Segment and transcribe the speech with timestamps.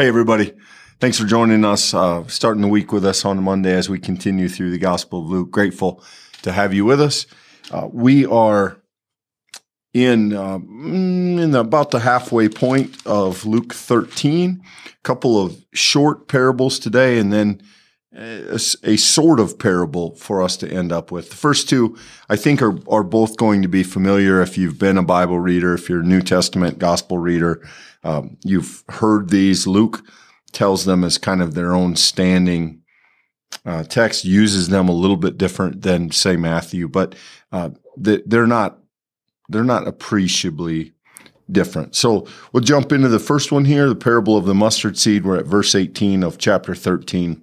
[0.00, 0.54] Hey, everybody.
[0.98, 4.48] Thanks for joining us, uh, starting the week with us on Monday as we continue
[4.48, 5.50] through the Gospel of Luke.
[5.50, 6.02] Grateful
[6.40, 7.26] to have you with us.
[7.70, 8.78] Uh, we are
[9.92, 14.62] in uh, mm, in the, about the halfway point of Luke 13.
[14.86, 17.60] A couple of short parables today, and then
[18.16, 21.28] a, a, sort of parable for us to end up with.
[21.28, 21.94] The first two,
[22.30, 25.74] I think, are are both going to be familiar if you've been a Bible reader,
[25.74, 27.60] if you're a New Testament gospel reader.
[28.02, 29.66] Um, you've heard these.
[29.66, 30.02] Luke
[30.52, 32.82] tells them as kind of their own standing
[33.64, 37.14] uh, text, uses them a little bit different than say Matthew, but
[37.52, 38.78] uh, they're not
[39.48, 40.92] they're not appreciably
[41.50, 41.96] different.
[41.96, 45.24] So we'll jump into the first one here, the parable of the mustard seed.
[45.24, 47.42] We're at verse 18 of chapter 13.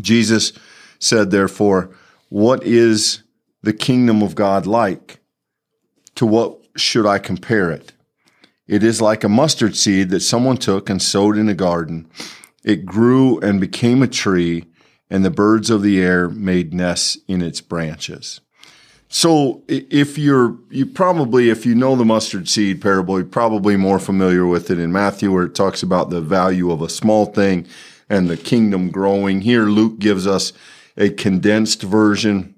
[0.00, 0.52] Jesus
[0.98, 1.90] said, therefore,
[2.28, 3.22] what is
[3.62, 5.20] the kingdom of God like?
[6.16, 7.92] To what should I compare it?
[8.66, 12.08] It is like a mustard seed that someone took and sowed in a garden.
[12.64, 14.64] It grew and became a tree,
[15.10, 18.40] and the birds of the air made nests in its branches.
[19.08, 24.00] So if you're, you probably, if you know the mustard seed parable, you're probably more
[24.00, 27.66] familiar with it in Matthew where it talks about the value of a small thing
[28.08, 29.42] and the kingdom growing.
[29.42, 30.52] Here, Luke gives us
[30.96, 32.54] a condensed version.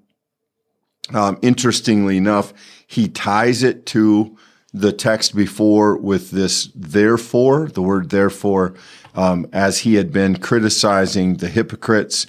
[1.12, 2.54] Um, interestingly enough,
[2.86, 4.38] he ties it to
[4.76, 8.74] the text before with this therefore, the word therefore,
[9.14, 12.26] um, as he had been criticizing the hypocrites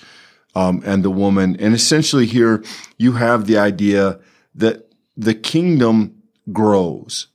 [0.56, 1.58] um, and the woman.
[1.60, 2.64] And essentially, here
[2.98, 4.20] you have the idea
[4.56, 6.24] that the kingdom
[6.54, 7.28] grows,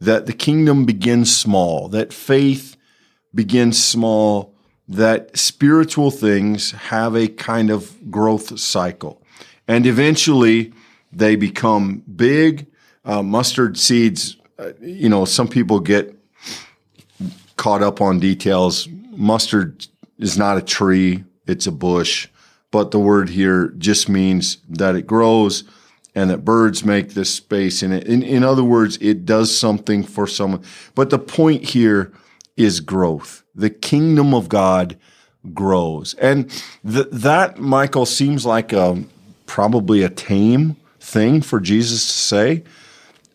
[0.00, 2.76] that the kingdom begins small, that faith
[3.34, 4.54] begins small,
[4.86, 9.22] that spiritual things have a kind of growth cycle.
[9.66, 10.74] And eventually
[11.10, 12.66] they become big.
[13.04, 14.36] Uh, mustard seeds,
[14.80, 16.14] you know, some people get
[17.56, 18.88] caught up on details.
[19.10, 19.86] Mustard
[20.18, 22.28] is not a tree, it's a bush
[22.70, 25.64] but the word here just means that it grows
[26.14, 28.06] and that birds make this space in it.
[28.06, 30.62] In, in other words, it does something for someone.
[30.94, 32.12] But the point here
[32.56, 33.44] is growth.
[33.54, 34.98] The kingdom of God
[35.54, 36.14] grows.
[36.14, 36.50] And
[36.86, 39.04] th- that, Michael, seems like a,
[39.46, 42.64] probably a tame thing for Jesus to say,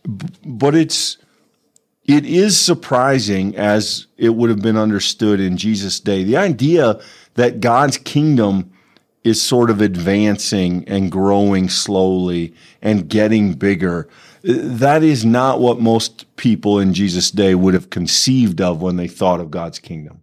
[0.05, 1.17] but it's,
[2.05, 6.23] it is surprising as it would have been understood in Jesus' day.
[6.23, 6.99] The idea
[7.35, 8.71] that God's kingdom
[9.23, 14.09] is sort of advancing and growing slowly and getting bigger.
[14.43, 19.07] That is not what most people in Jesus' day would have conceived of when they
[19.07, 20.22] thought of God's kingdom.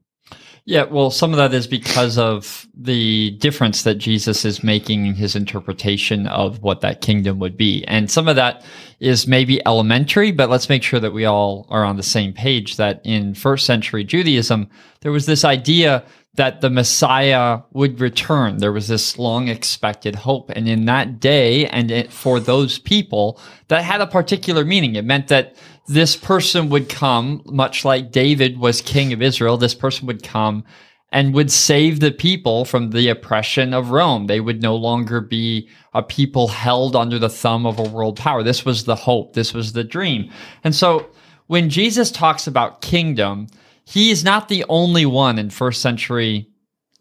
[0.66, 5.14] Yeah, well, some of that is because of the difference that Jesus is making in
[5.14, 7.84] his interpretation of what that kingdom would be.
[7.86, 8.64] And some of that
[9.00, 12.76] is maybe elementary, but let's make sure that we all are on the same page
[12.76, 14.68] that in first century Judaism,
[15.00, 16.04] there was this idea
[16.40, 18.56] that the Messiah would return.
[18.56, 20.48] There was this long expected hope.
[20.48, 24.94] And in that day, and it, for those people, that had a particular meaning.
[24.94, 25.54] It meant that
[25.86, 30.64] this person would come, much like David was king of Israel, this person would come
[31.12, 34.26] and would save the people from the oppression of Rome.
[34.26, 38.42] They would no longer be a people held under the thumb of a world power.
[38.42, 39.34] This was the hope.
[39.34, 40.32] This was the dream.
[40.64, 41.10] And so
[41.48, 43.48] when Jesus talks about kingdom,
[43.90, 46.48] he is not the only one in first century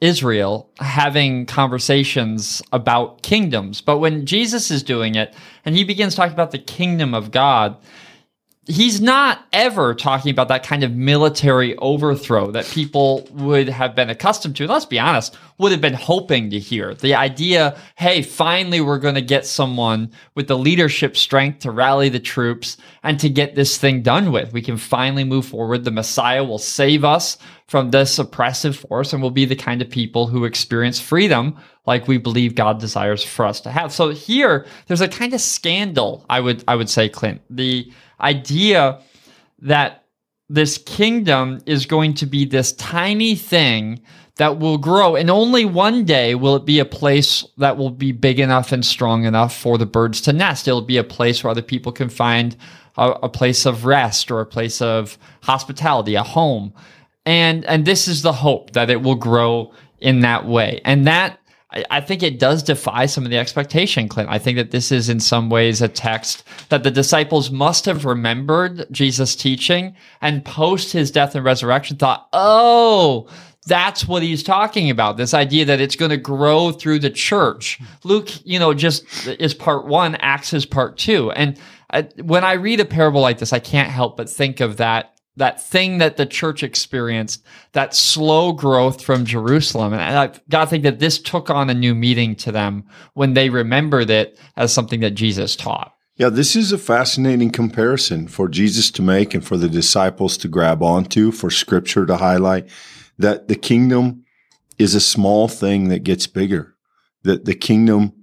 [0.01, 3.79] Israel having conversations about kingdoms.
[3.79, 5.35] But when Jesus is doing it
[5.65, 7.77] and he begins talking about the kingdom of God,
[8.65, 14.09] he's not ever talking about that kind of military overthrow that people would have been
[14.09, 14.63] accustomed to.
[14.63, 16.95] And let's be honest, would have been hoping to hear.
[16.95, 22.09] The idea, hey, finally we're going to get someone with the leadership strength to rally
[22.09, 24.53] the troops and to get this thing done with.
[24.53, 25.83] We can finally move forward.
[25.83, 27.37] The Messiah will save us
[27.67, 32.07] from this oppressive force and will be the kind of people who experience freedom like
[32.07, 33.91] we believe God desires for us to have.
[33.91, 37.41] So here, there's a kind of scandal, I would I would say, Clint.
[37.49, 37.91] The
[38.21, 39.01] idea
[39.59, 40.05] that
[40.49, 44.01] this kingdom is going to be this tiny thing
[44.37, 48.11] that will grow and only one day will it be a place that will be
[48.11, 50.67] big enough and strong enough for the birds to nest.
[50.67, 52.55] It'll be a place where other people can find
[52.97, 56.73] a, a place of rest or a place of hospitality a home.
[57.25, 60.81] And and this is the hope that it will grow in that way.
[60.85, 61.38] And that
[61.71, 64.29] I, I think it does defy some of the expectation, Clint.
[64.29, 68.05] I think that this is in some ways a text that the disciples must have
[68.05, 73.27] remembered Jesus' teaching and post his death and resurrection thought, oh,
[73.67, 75.17] that's what he's talking about.
[75.17, 77.79] This idea that it's going to grow through the church.
[78.03, 81.31] Luke, you know, just is part one, Acts is part two.
[81.31, 81.59] And
[81.91, 85.18] I, when I read a parable like this, I can't help but think of that
[85.39, 89.93] that thing that the church experienced, that slow growth from Jerusalem.
[89.93, 92.83] And I got to think that this took on a new meaning to them
[93.13, 95.93] when they remembered it as something that Jesus taught.
[96.17, 100.49] Yeah, this is a fascinating comparison for Jesus to make and for the disciples to
[100.49, 102.69] grab onto, for scripture to highlight
[103.17, 104.25] that the kingdom
[104.77, 106.75] is a small thing that gets bigger,
[107.23, 108.13] that the kingdom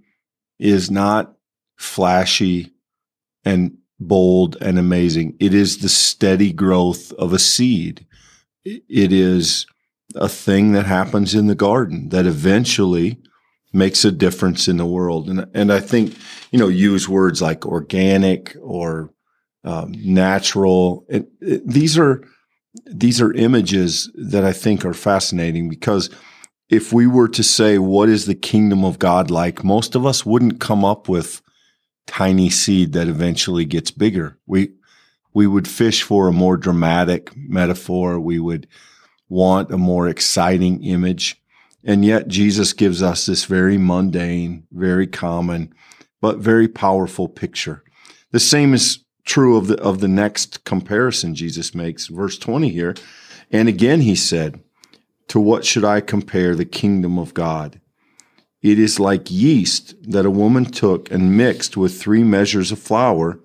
[0.58, 1.34] is not
[1.76, 2.74] flashy
[3.44, 5.37] and bold and amazing.
[5.40, 8.06] It is the steady growth of a seed.
[8.64, 9.66] It is
[10.14, 13.19] a thing that happens in the garden that eventually
[13.72, 15.28] makes a difference in the world.
[15.28, 16.16] And, and I think,
[16.50, 19.12] you know, use words like organic or
[19.64, 21.04] um, natural.
[21.08, 22.22] It, it, these are,
[22.87, 26.10] these are images that I think are fascinating because
[26.69, 29.62] if we were to say, what is the kingdom of God like?
[29.62, 31.42] Most of us wouldn't come up with
[32.06, 34.38] tiny seed that eventually gets bigger.
[34.46, 34.72] We,
[35.34, 38.18] we would fish for a more dramatic metaphor.
[38.18, 38.66] We would
[39.28, 41.40] want a more exciting image.
[41.84, 45.72] And yet Jesus gives us this very mundane, very common,
[46.20, 47.82] but very powerful picture.
[48.32, 52.94] The same is true of the, of the next comparison Jesus makes, verse 20 here.
[53.50, 54.60] And again, he said,
[55.28, 57.80] to what should I compare the kingdom of God?
[58.66, 63.38] It is like yeast that a woman took and mixed with three measures of flour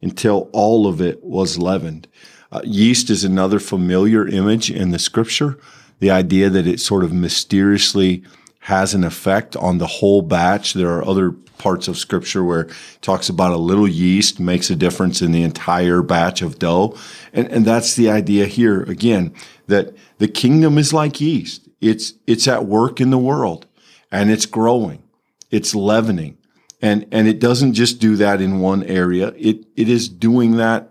[0.00, 2.06] until all of it was leavened.
[2.52, 5.58] Uh, yeast is another familiar image in the scripture.
[5.98, 8.22] The idea that it sort of mysteriously
[8.60, 10.74] has an effect on the whole batch.
[10.74, 12.72] There are other parts of scripture where it
[13.02, 16.96] talks about a little yeast makes a difference in the entire batch of dough.
[17.32, 19.34] And, and that's the idea here again,
[19.66, 21.68] that the kingdom is like yeast.
[21.80, 23.66] It's, it's at work in the world
[24.10, 25.02] and it's growing.
[25.50, 26.38] It's leavening.
[26.80, 29.32] And, and it doesn't just do that in one area.
[29.36, 30.90] It, it is doing that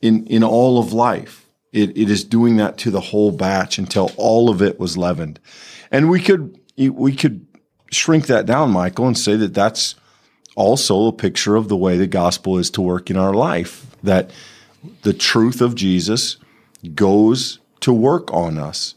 [0.00, 1.46] in, in all of life.
[1.72, 5.38] It, it is doing that to the whole batch until all of it was leavened.
[5.90, 7.46] And we could, we could
[7.92, 9.94] shrink that down, Michael, and say that that's
[10.56, 13.86] also a picture of the way the gospel is to work in our life.
[14.02, 14.30] That
[15.02, 16.38] the truth of Jesus
[16.94, 18.94] goes to work on us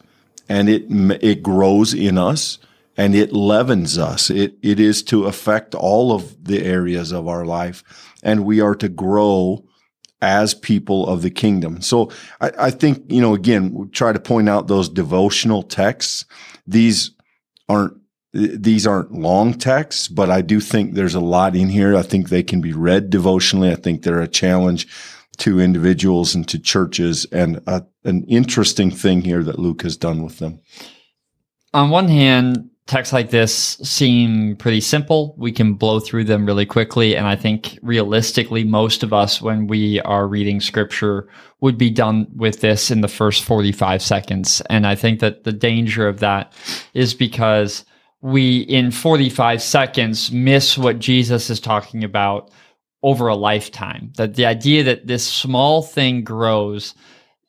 [0.48, 0.86] and it,
[1.24, 2.58] it grows in us
[3.00, 4.30] and it leavens us.
[4.30, 7.82] It, it is to affect all of the areas of our life,
[8.22, 9.66] and we are to grow
[10.22, 11.82] as people of the kingdom.
[11.82, 12.12] So
[12.42, 16.26] I, I think, you know, again, we try to point out those devotional texts.
[16.68, 17.12] These
[17.70, 17.94] aren't
[18.34, 21.96] these aren't long texts, but I do think there's a lot in here.
[21.96, 23.72] I think they can be read devotionally.
[23.72, 24.88] I think they're a challenge
[25.38, 30.22] to individuals and to churches and a, an interesting thing here that Luke has done
[30.22, 30.60] with them.
[31.74, 35.36] On one hand, texts like this seem pretty simple.
[35.38, 37.16] We can blow through them really quickly.
[37.16, 41.30] And I think realistically, most of us, when we are reading scripture,
[41.62, 44.62] would be done with this in the first 45 seconds.
[44.72, 46.52] And I think that the danger of that
[46.96, 47.86] is because
[48.22, 52.50] we, in 45 seconds, miss what Jesus is talking about
[53.04, 54.12] over a lifetime.
[54.18, 56.96] That the idea that this small thing grows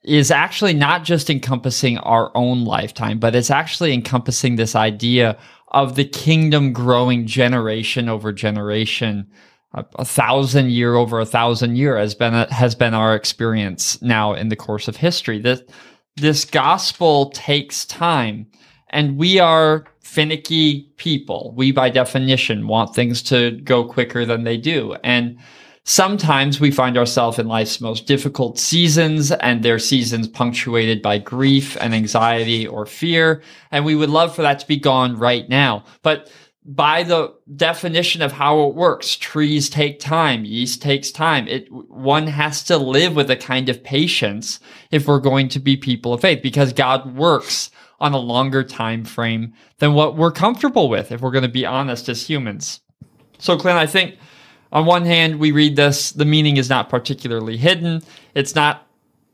[0.03, 5.37] is actually not just encompassing our own lifetime, but it's actually encompassing this idea
[5.69, 9.31] of the kingdom growing generation over generation.
[9.75, 14.01] A, a thousand year over a thousand year has been a, has been our experience
[14.03, 15.39] now in the course of history.
[15.39, 15.69] That
[16.17, 18.47] this gospel takes time,
[18.89, 21.53] and we are finicky people.
[21.57, 25.39] We, by definition, want things to go quicker than they do, and
[25.91, 31.77] Sometimes we find ourselves in life's most difficult seasons, and they're seasons punctuated by grief
[31.81, 33.43] and anxiety or fear.
[33.73, 35.83] And we would love for that to be gone right now.
[36.03, 36.31] But
[36.65, 41.49] by the definition of how it works, trees take time, yeast takes time.
[41.49, 44.61] It, one has to live with a kind of patience
[44.93, 47.69] if we're going to be people of faith because God works
[47.99, 51.67] on a longer time frame than what we're comfortable with if we're going to be
[51.67, 52.79] honest as humans.
[53.39, 54.19] So, Clint, I think
[54.73, 58.03] on one hand, we read this, the meaning is not particularly hidden.
[58.35, 58.87] It's not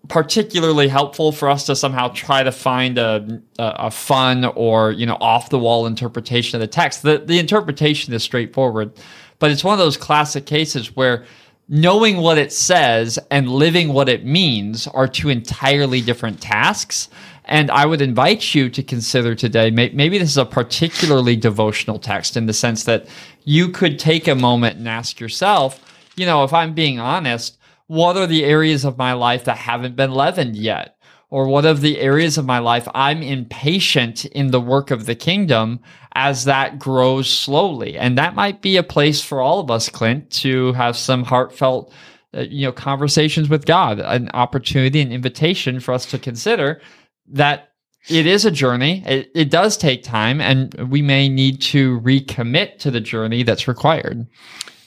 [0.09, 5.17] particularly helpful for us to somehow try to find a, a, fun or, you know,
[5.21, 7.03] off the wall interpretation of the text.
[7.03, 8.93] The, the interpretation is straightforward,
[9.39, 11.25] but it's one of those classic cases where
[11.69, 17.09] knowing what it says and living what it means are two entirely different tasks.
[17.47, 22.37] And I would invite you to consider today, maybe this is a particularly devotional text
[22.37, 23.07] in the sense that
[23.45, 25.81] you could take a moment and ask yourself,
[26.17, 29.95] you know, if I'm being honest, what are the areas of my life that haven't
[29.95, 30.97] been leavened yet?
[31.29, 35.15] Or what are the areas of my life I'm impatient in the work of the
[35.15, 35.81] kingdom
[36.15, 37.97] as that grows slowly?
[37.99, 41.93] And that might be a place for all of us, Clint, to have some heartfelt
[42.35, 46.81] uh, you know, conversations with God, an opportunity, an invitation for us to consider
[47.29, 47.73] that
[48.09, 49.03] it is a journey.
[49.07, 53.67] It, it does take time, and we may need to recommit to the journey that's
[53.67, 54.27] required.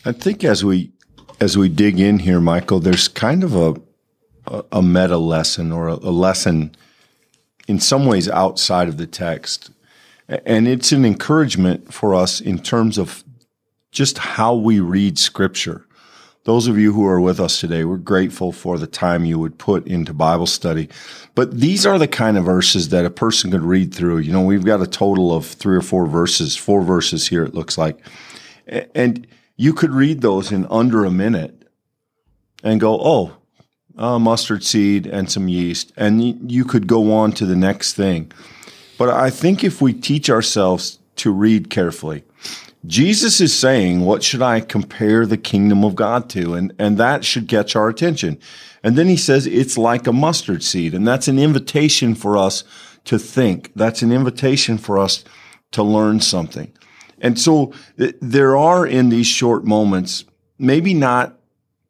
[0.05, 0.91] I think as we
[1.41, 3.75] as we dig in here, Michael, there's kind of a
[4.71, 6.75] a, meta lesson or a, a lesson
[7.67, 9.69] in some ways outside of the text,
[10.27, 13.23] and it's an encouragement for us in terms of
[13.91, 15.85] just how we read Scripture.
[16.49, 19.59] Those of you who are with us today, we're grateful for the time you would
[19.59, 20.89] put into Bible study.
[21.35, 24.17] But these are the kind of verses that a person could read through.
[24.17, 27.53] You know, we've got a total of three or four verses, four verses here, it
[27.53, 27.99] looks like.
[28.65, 29.27] And
[29.57, 31.69] you could read those in under a minute
[32.63, 33.37] and go, oh,
[33.95, 35.93] uh, mustard seed and some yeast.
[35.97, 38.31] And you could go on to the next thing.
[38.97, 42.23] But I think if we teach ourselves to read carefully,
[42.85, 46.53] Jesus is saying, what should I compare the kingdom of God to?
[46.53, 48.39] And, and that should catch our attention.
[48.83, 50.93] And then he says, it's like a mustard seed.
[50.93, 52.63] And that's an invitation for us
[53.05, 53.71] to think.
[53.75, 55.25] That's an invitation for us
[55.71, 56.71] to learn something.
[57.19, 60.23] And so th- there are in these short moments,
[60.57, 61.37] maybe not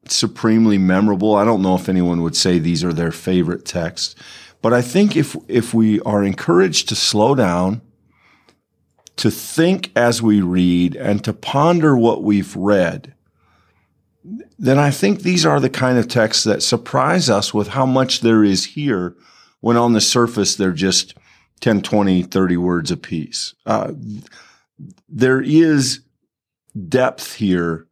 [0.08, 1.36] supremely memorable.
[1.36, 4.16] I don't know if anyone would say these are their favorite texts,
[4.62, 7.82] but I think if, if we are encouraged to slow down,
[9.20, 13.14] to think as we read and to ponder what we've read,
[14.58, 18.22] then I think these are the kind of texts that surprise us with how much
[18.22, 19.16] there is here
[19.60, 21.16] when on the surface they're just
[21.60, 23.54] 10, 20, 30 words apiece.
[23.66, 23.92] Uh,
[25.10, 26.00] there is
[26.88, 27.88] depth here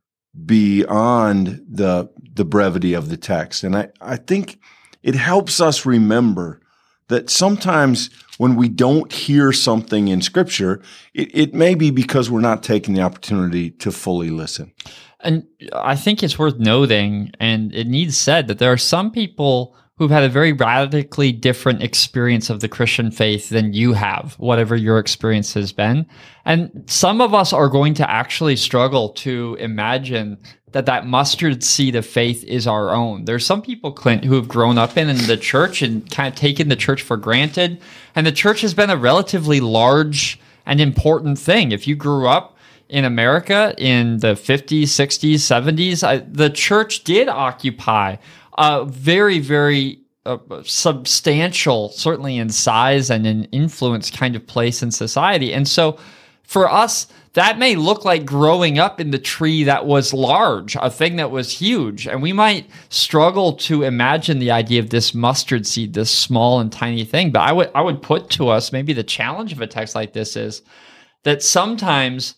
[0.46, 3.64] beyond the the brevity of the text.
[3.64, 4.60] And I, I think
[5.04, 6.62] it helps us remember
[7.08, 10.82] that sometimes when we don't hear something in scripture,
[11.14, 14.72] it, it may be because we're not taking the opportunity to fully listen.
[15.22, 19.76] And I think it's worth noting, and it needs said, that there are some people
[19.98, 24.76] who've had a very radically different experience of the Christian faith than you have, whatever
[24.76, 26.06] your experience has been.
[26.46, 30.38] And some of us are going to actually struggle to imagine
[30.72, 33.26] that that mustard seed of faith is our own.
[33.26, 36.38] There's some people, Clint, who have grown up in, in the church and kind of
[36.38, 37.80] taken the church for granted.
[38.16, 41.72] And the church has been a relatively large and important thing.
[41.72, 42.58] If you grew up
[42.90, 48.18] in America in the 50s, 60s, 70s, I, the church did occupy
[48.58, 54.92] a very, very uh, substantial, certainly in size and in influence, kind of place in
[54.92, 55.54] society.
[55.54, 55.98] And so
[56.48, 60.90] for us, that may look like growing up in the tree that was large, a
[60.90, 62.08] thing that was huge.
[62.08, 66.72] And we might struggle to imagine the idea of this mustard seed, this small and
[66.72, 67.32] tiny thing.
[67.32, 70.14] But I would I would put to us maybe the challenge of a text like
[70.14, 70.64] this is
[71.24, 72.36] that sometimes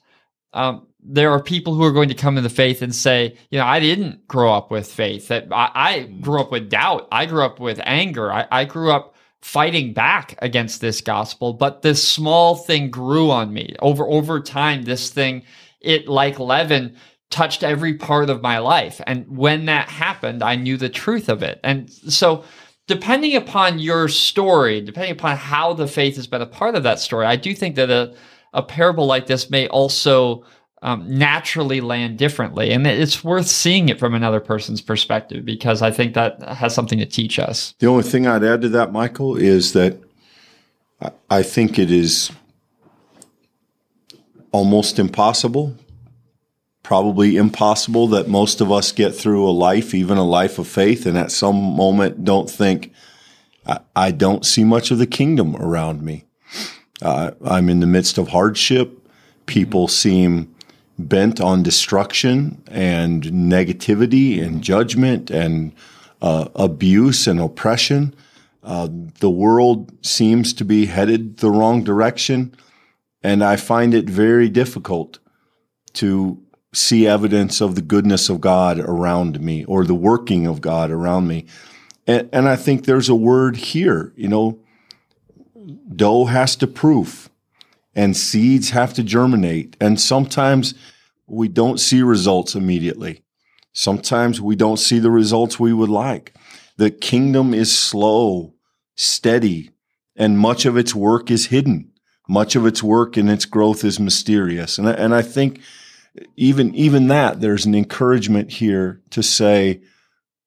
[0.53, 3.59] um, there are people who are going to come to the faith and say, you
[3.59, 5.27] know, I didn't grow up with faith.
[5.27, 7.07] That I, I grew up with doubt.
[7.11, 8.33] I grew up with anger.
[8.33, 11.53] I, I grew up fighting back against this gospel.
[11.53, 14.83] But this small thing grew on me over over time.
[14.83, 15.43] This thing,
[15.79, 16.95] it like leaven,
[17.29, 19.01] touched every part of my life.
[19.07, 21.59] And when that happened, I knew the truth of it.
[21.63, 22.43] And so
[22.87, 26.99] depending upon your story, depending upon how the faith has been a part of that
[26.99, 28.15] story, I do think that a
[28.53, 30.43] a parable like this may also
[30.81, 32.71] um, naturally land differently.
[32.71, 36.99] And it's worth seeing it from another person's perspective because I think that has something
[36.99, 37.73] to teach us.
[37.79, 40.01] The only thing I'd add to that, Michael, is that
[41.29, 42.31] I think it is
[44.51, 45.75] almost impossible,
[46.83, 51.05] probably impossible, that most of us get through a life, even a life of faith,
[51.05, 52.91] and at some moment don't think,
[53.65, 56.25] I, I don't see much of the kingdom around me.
[57.01, 59.07] Uh, I'm in the midst of hardship.
[59.45, 60.53] People seem
[60.99, 65.73] bent on destruction and negativity and judgment and
[66.21, 68.13] uh, abuse and oppression.
[68.61, 68.89] Uh,
[69.19, 72.53] the world seems to be headed the wrong direction.
[73.23, 75.19] And I find it very difficult
[75.93, 76.41] to
[76.73, 81.27] see evidence of the goodness of God around me or the working of God around
[81.27, 81.45] me.
[82.05, 84.59] And, and I think there's a word here, you know,
[85.95, 87.28] dough has to proof
[87.95, 89.75] and seeds have to germinate.
[89.79, 90.73] And sometimes
[91.27, 93.23] we don't see results immediately.
[93.73, 96.33] Sometimes we don't see the results we would like.
[96.77, 98.53] The kingdom is slow,
[98.95, 99.71] steady,
[100.15, 101.91] and much of its work is hidden.
[102.27, 104.77] Much of its work and its growth is mysterious.
[104.77, 105.61] And I, and I think
[106.35, 109.81] even, even that, there's an encouragement here to say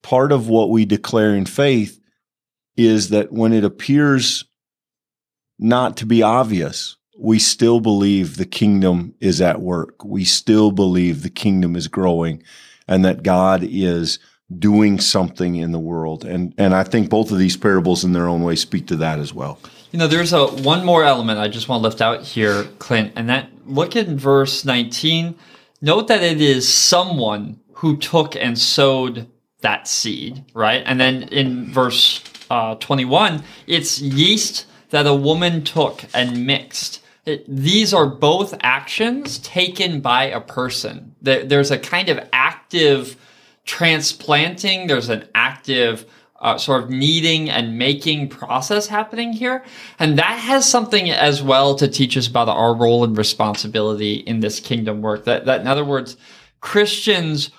[0.03, 2.01] part of what we declare in faith
[2.77, 4.45] is that when it appears
[5.59, 6.97] not to be obvious.
[7.19, 10.05] We still believe the kingdom is at work.
[10.05, 12.43] We still believe the kingdom is growing
[12.89, 14.19] and that God is
[14.59, 16.25] doing something in the world.
[16.25, 19.19] And and I think both of these parables in their own way speak to that
[19.19, 19.59] as well.
[19.93, 23.13] You know, there's a one more element I just want to lift out here, Clint,
[23.17, 25.35] and that look in verse 19.
[25.81, 29.27] Note that it is someone who took and sowed
[29.61, 30.83] that seed, right?
[30.87, 37.02] And then in verse uh, 21, it's yeast that a woman took and mixed.
[37.25, 41.15] These are both actions taken by a person.
[41.23, 43.17] There, there's a kind of active
[43.65, 46.05] transplanting, there's an active
[46.41, 49.65] uh, sort of kneading and making process happening here.
[50.01, 54.41] And that has something as well to teach us about our role and responsibility in
[54.41, 55.25] this kingdom work.
[55.25, 56.17] That, that in other words,
[56.61, 57.51] Christians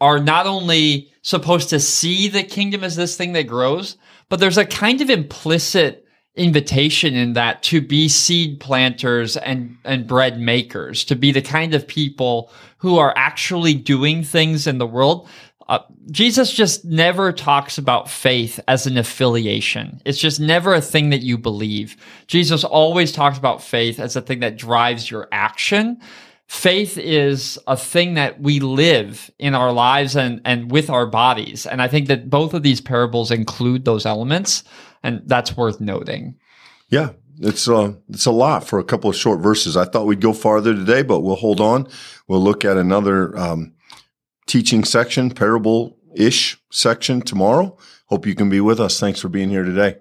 [0.00, 3.96] are not only supposed to see the kingdom as this thing that grows,
[4.28, 6.01] but there's a kind of implicit
[6.34, 11.74] invitation in that to be seed planters and, and bread makers, to be the kind
[11.74, 15.28] of people who are actually doing things in the world.
[15.68, 15.78] Uh,
[16.10, 20.00] Jesus just never talks about faith as an affiliation.
[20.04, 21.96] It's just never a thing that you believe.
[22.26, 26.00] Jesus always talks about faith as a thing that drives your action
[26.52, 31.66] faith is a thing that we live in our lives and, and with our bodies.
[31.66, 34.62] And I think that both of these parables include those elements,
[35.02, 36.36] and that's worth noting.
[36.90, 39.78] Yeah, it's uh, it's a lot for a couple of short verses.
[39.78, 41.88] I thought we'd go farther today, but we'll hold on.
[42.28, 43.72] We'll look at another um,
[44.46, 47.78] teaching section, parable ish section tomorrow.
[48.06, 49.00] Hope you can be with us.
[49.00, 49.96] Thanks for being here today.